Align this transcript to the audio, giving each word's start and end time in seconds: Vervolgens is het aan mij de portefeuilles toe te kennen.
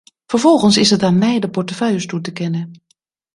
Vervolgens 0.25 0.77
is 0.77 0.89
het 0.89 1.03
aan 1.03 1.17
mij 1.17 1.39
de 1.39 1.49
portefeuilles 1.49 2.05
toe 2.05 2.21
te 2.21 2.31
kennen. 2.33 2.73